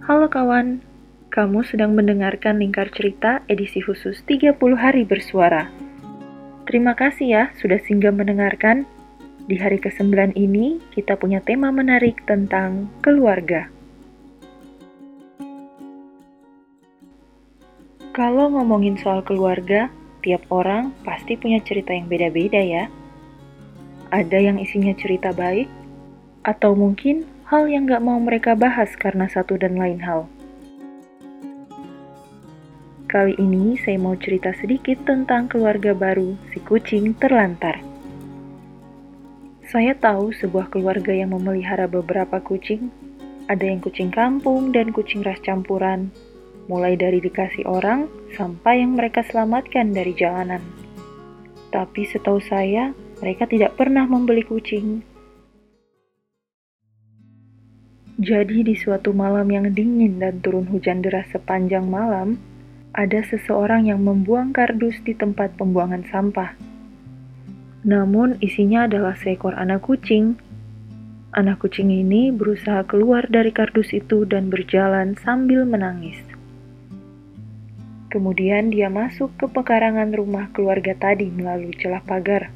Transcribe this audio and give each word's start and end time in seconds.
Halo 0.00 0.32
kawan, 0.32 0.80
kamu 1.28 1.60
sedang 1.60 1.92
mendengarkan 1.92 2.56
Lingkar 2.56 2.88
Cerita 2.88 3.44
edisi 3.52 3.84
khusus 3.84 4.24
30 4.24 4.56
hari 4.72 5.04
bersuara. 5.04 5.68
Terima 6.64 6.96
kasih 6.96 7.28
ya 7.28 7.44
sudah 7.60 7.76
singgah 7.84 8.08
mendengarkan. 8.08 8.88
Di 9.44 9.60
hari 9.60 9.76
ke-9 9.76 10.32
ini, 10.40 10.80
kita 10.96 11.20
punya 11.20 11.44
tema 11.44 11.68
menarik 11.68 12.24
tentang 12.24 12.88
keluarga. 13.04 13.68
Kalau 18.16 18.56
ngomongin 18.56 18.96
soal 18.96 19.20
keluarga, 19.20 19.92
tiap 20.24 20.48
orang 20.48 20.96
pasti 21.04 21.36
punya 21.36 21.60
cerita 21.60 21.92
yang 21.92 22.08
beda-beda 22.08 22.64
ya. 22.64 22.88
Ada 24.08 24.48
yang 24.48 24.56
isinya 24.64 24.96
cerita 24.96 25.36
baik, 25.36 25.68
atau 26.40 26.72
mungkin 26.72 27.28
hal 27.50 27.66
yang 27.66 27.82
gak 27.90 28.06
mau 28.06 28.14
mereka 28.22 28.54
bahas 28.54 28.94
karena 28.94 29.26
satu 29.26 29.58
dan 29.58 29.74
lain 29.74 29.98
hal. 29.98 30.30
Kali 33.10 33.34
ini 33.42 33.74
saya 33.74 33.98
mau 33.98 34.14
cerita 34.14 34.54
sedikit 34.54 35.02
tentang 35.02 35.50
keluarga 35.50 35.90
baru 35.90 36.38
si 36.54 36.62
kucing 36.62 37.10
terlantar. 37.18 37.82
Saya 39.66 39.98
tahu 39.98 40.30
sebuah 40.30 40.70
keluarga 40.70 41.10
yang 41.10 41.34
memelihara 41.34 41.90
beberapa 41.90 42.38
kucing. 42.38 42.86
Ada 43.50 43.66
yang 43.66 43.82
kucing 43.82 44.14
kampung 44.14 44.70
dan 44.70 44.94
kucing 44.94 45.26
ras 45.26 45.42
campuran, 45.42 46.14
mulai 46.70 46.94
dari 46.94 47.18
dikasih 47.18 47.66
orang 47.66 48.06
sampai 48.38 48.86
yang 48.86 48.94
mereka 48.94 49.26
selamatkan 49.26 49.90
dari 49.90 50.14
jalanan. 50.14 50.62
Tapi 51.74 52.06
setahu 52.06 52.38
saya, 52.38 52.94
mereka 53.18 53.50
tidak 53.50 53.74
pernah 53.74 54.06
membeli 54.06 54.46
kucing 54.46 55.02
Jadi 58.20 58.68
di 58.68 58.76
suatu 58.76 59.16
malam 59.16 59.48
yang 59.48 59.72
dingin 59.72 60.20
dan 60.20 60.44
turun 60.44 60.68
hujan 60.68 61.00
deras 61.00 61.24
sepanjang 61.32 61.88
malam, 61.88 62.36
ada 62.92 63.24
seseorang 63.24 63.88
yang 63.88 64.04
membuang 64.04 64.52
kardus 64.52 65.00
di 65.08 65.16
tempat 65.16 65.56
pembuangan 65.56 66.04
sampah. 66.04 66.52
Namun 67.80 68.36
isinya 68.44 68.84
adalah 68.84 69.16
seekor 69.16 69.56
anak 69.56 69.88
kucing. 69.88 70.36
Anak 71.32 71.64
kucing 71.64 71.88
ini 71.88 72.28
berusaha 72.28 72.84
keluar 72.84 73.24
dari 73.24 73.56
kardus 73.56 73.96
itu 73.96 74.28
dan 74.28 74.52
berjalan 74.52 75.16
sambil 75.24 75.64
menangis. 75.64 76.20
Kemudian 78.12 78.68
dia 78.68 78.92
masuk 78.92 79.32
ke 79.40 79.48
pekarangan 79.48 80.12
rumah 80.12 80.52
keluarga 80.52 80.92
tadi 80.92 81.32
melalui 81.32 81.72
celah 81.72 82.04
pagar. 82.04 82.52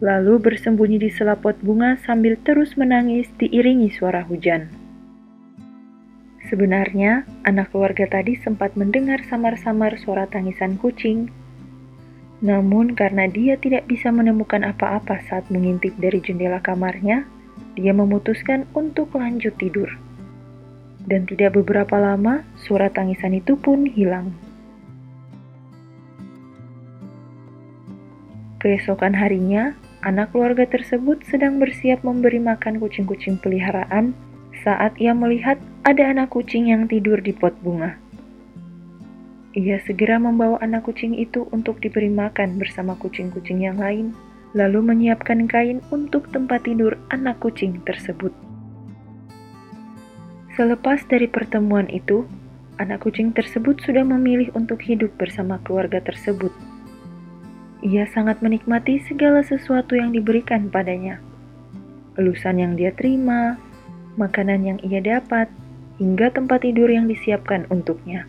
Lalu 0.00 0.40
bersembunyi 0.40 0.96
di 0.96 1.10
selaput 1.12 1.60
bunga 1.60 2.00
sambil 2.00 2.40
terus 2.40 2.72
menangis 2.78 3.28
diiringi 3.36 3.92
suara 3.92 4.24
hujan. 4.24 4.77
Sebenarnya, 6.48 7.28
anak 7.44 7.76
keluarga 7.76 8.08
tadi 8.08 8.32
sempat 8.40 8.72
mendengar 8.72 9.20
samar-samar 9.28 10.00
suara 10.00 10.24
tangisan 10.24 10.80
kucing. 10.80 11.28
Namun, 12.40 12.96
karena 12.96 13.28
dia 13.28 13.60
tidak 13.60 13.84
bisa 13.84 14.08
menemukan 14.08 14.64
apa-apa 14.64 15.20
saat 15.28 15.44
mengintip 15.52 15.92
dari 16.00 16.24
jendela 16.24 16.56
kamarnya, 16.64 17.28
dia 17.76 17.92
memutuskan 17.92 18.64
untuk 18.72 19.12
lanjut 19.12 19.52
tidur. 19.60 19.92
Dan 21.04 21.28
tidak 21.28 21.60
beberapa 21.60 22.00
lama, 22.00 22.40
suara 22.56 22.88
tangisan 22.88 23.36
itu 23.36 23.52
pun 23.60 23.84
hilang. 23.84 24.32
Keesokan 28.64 29.12
harinya, 29.20 29.76
anak 30.00 30.32
keluarga 30.32 30.64
tersebut 30.64 31.28
sedang 31.28 31.60
bersiap 31.60 32.00
memberi 32.00 32.40
makan 32.40 32.80
kucing-kucing 32.80 33.36
peliharaan 33.36 34.16
saat 34.62 34.94
ia 34.98 35.14
melihat 35.14 35.58
ada 35.84 36.10
anak 36.10 36.34
kucing 36.34 36.70
yang 36.70 36.86
tidur 36.90 37.18
di 37.18 37.30
pot 37.34 37.54
bunga. 37.62 37.98
Ia 39.58 39.80
segera 39.82 40.20
membawa 40.20 40.60
anak 40.62 40.86
kucing 40.86 41.16
itu 41.16 41.48
untuk 41.50 41.82
diberi 41.82 42.12
makan 42.12 42.60
bersama 42.60 42.94
kucing-kucing 43.00 43.64
yang 43.64 43.80
lain, 43.80 44.14
lalu 44.52 44.84
menyiapkan 44.84 45.48
kain 45.50 45.82
untuk 45.90 46.30
tempat 46.30 46.62
tidur 46.68 46.94
anak 47.10 47.40
kucing 47.42 47.80
tersebut. 47.82 48.30
Selepas 50.54 51.02
dari 51.06 51.30
pertemuan 51.30 51.86
itu, 51.90 52.26
anak 52.78 53.06
kucing 53.06 53.30
tersebut 53.34 53.78
sudah 53.82 54.02
memilih 54.02 54.50
untuk 54.54 54.82
hidup 54.82 55.10
bersama 55.18 55.58
keluarga 55.62 56.02
tersebut. 56.02 56.50
Ia 57.82 58.10
sangat 58.10 58.42
menikmati 58.42 58.98
segala 59.06 59.46
sesuatu 59.46 59.94
yang 59.94 60.10
diberikan 60.10 60.66
padanya. 60.66 61.22
Elusan 62.18 62.58
yang 62.58 62.74
dia 62.74 62.90
terima, 62.90 63.54
makanan 64.18 64.66
yang 64.66 64.78
ia 64.82 64.98
dapat, 64.98 65.46
hingga 66.02 66.34
tempat 66.34 66.66
tidur 66.66 66.90
yang 66.90 67.06
disiapkan 67.06 67.64
untuknya. 67.70 68.26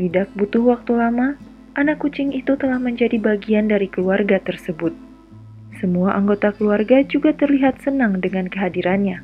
Tidak 0.00 0.32
butuh 0.32 0.64
waktu 0.64 0.96
lama, 0.96 1.36
anak 1.76 2.00
kucing 2.00 2.32
itu 2.32 2.56
telah 2.56 2.80
menjadi 2.80 3.20
bagian 3.20 3.68
dari 3.68 3.86
keluarga 3.86 4.40
tersebut. 4.40 4.96
Semua 5.76 6.16
anggota 6.16 6.52
keluarga 6.56 7.04
juga 7.04 7.36
terlihat 7.36 7.84
senang 7.84 8.20
dengan 8.20 8.48
kehadirannya, 8.48 9.20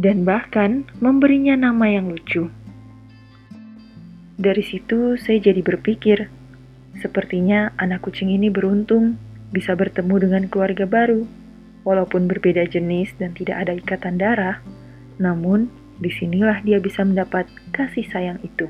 dan 0.00 0.24
bahkan 0.24 0.88
memberinya 1.00 1.56
nama 1.56 1.92
yang 1.92 2.08
lucu. 2.08 2.48
Dari 4.38 4.62
situ, 4.62 5.20
saya 5.20 5.40
jadi 5.42 5.60
berpikir, 5.60 6.30
sepertinya 7.00 7.74
anak 7.76 8.06
kucing 8.06 8.30
ini 8.32 8.48
beruntung 8.48 9.20
bisa 9.50 9.72
bertemu 9.72 10.28
dengan 10.28 10.42
keluarga 10.46 10.84
baru 10.84 11.24
Walaupun 11.88 12.28
berbeda 12.28 12.68
jenis 12.68 13.16
dan 13.16 13.32
tidak 13.32 13.64
ada 13.64 13.72
ikatan 13.72 14.20
darah, 14.20 14.60
namun 15.16 15.72
di 15.96 16.12
sinilah 16.12 16.60
dia 16.60 16.76
bisa 16.76 17.00
mendapat 17.00 17.48
kasih 17.72 18.04
sayang 18.12 18.36
itu. 18.44 18.68